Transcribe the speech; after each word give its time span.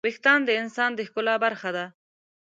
وېښتيان 0.07 0.39
د 0.45 0.49
انسان 0.61 0.91
د 0.95 0.99
ښکلا 1.07 1.35
برخه 1.45 1.69
ده. 1.75 1.85